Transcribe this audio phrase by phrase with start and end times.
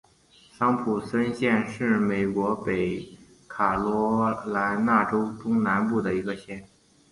[0.57, 3.07] 桑普森县是美国北
[3.47, 6.67] 卡罗莱纳州中南部的一个县。